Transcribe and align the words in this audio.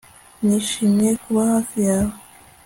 Nishimiye 0.45 1.11
kuba 1.23 1.41
hafi 1.51 1.77
yawe 1.87 2.13